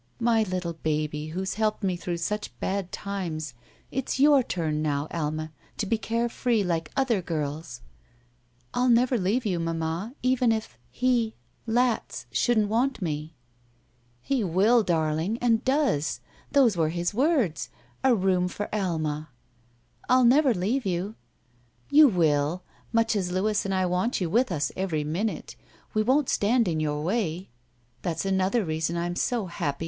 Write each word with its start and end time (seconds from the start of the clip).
'* 0.17 0.19
"My 0.19 0.41
little 0.41 0.73
baby, 0.73 1.27
who's 1.27 1.53
helped 1.53 1.83
me 1.83 1.95
through 1.95 2.17
such 2.17 2.47
30 2.47 2.47
<ITM 2.47 2.49
SHE 2.49 2.49
WALKS 2.49 2.63
IN 2.63 2.81
BEAUTY 2.81 2.81
bad 2.87 2.91
times, 2.91 3.53
it's 3.91 4.19
your 4.19 4.41
turn 4.41 4.81
now, 4.81 5.07
Alma, 5.11 5.51
to 5.77 5.85
be 5.85 5.99
care 5.99 6.27
free 6.27 6.63
like 6.63 6.89
other 6.97 7.21
girls." 7.21 7.81
*'I'll 8.73 8.89
never 8.89 9.15
leave 9.19 9.45
you, 9.45 9.59
mamma, 9.59 10.15
even 10.23 10.51
if— 10.51 10.75
^he— 10.99 11.33
Latz— 11.79 12.25
shouldn't 12.31 12.67
want 12.69 12.99
me." 13.03 13.35
''He 14.27 14.43
will, 14.43 14.81
darling, 14.81 15.37
and 15.39 15.63
does! 15.63 16.19
Those 16.51 16.75
were 16.75 16.89
his 16.89 17.13
words. 17.13 17.69
* 17.85 18.03
A 18.03 18.15
room 18.15 18.47
for 18.47 18.73
Alma.'" 18.73 19.29
I'll 20.09 20.25
never 20.25 20.55
leave 20.55 20.83
you!" 20.83 21.13
'You 21.91 22.07
will! 22.07 22.63
Muc^ 22.91 23.15
as 23.15 23.31
Louis 23.31 23.63
and 23.65 23.73
I 23.75 23.85
want 23.85 24.19
you 24.19 24.31
with 24.31 24.51
us 24.51 24.71
every 24.75 25.03
minute, 25.03 25.55
we 25.93 26.01
won't 26.01 26.27
stand 26.27 26.67
in 26.67 26.79
your 26.79 27.03
way! 27.03 27.51
That's 28.01 28.25
another 28.25 28.65
reason 28.65 28.97
I'm 28.97 29.15
so 29.15 29.45
happy. 29.45 29.77